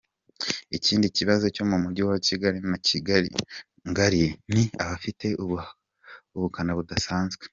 [0.77, 5.27] Ikindi kibazo cyo mu mujyi wa Kigali na Kigali-Ngali ni “abafite
[6.35, 7.43] ubukana budasanzwe”.